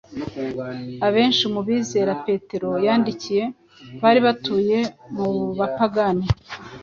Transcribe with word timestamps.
Abenhi 1.07 1.45
mu 1.53 1.61
bizera 1.67 2.11
petero 2.25 2.69
yandikiye 2.85 3.43
bari 4.01 4.19
batuye 4.25 4.79
mu 5.15 5.29
bapagani, 5.59 6.25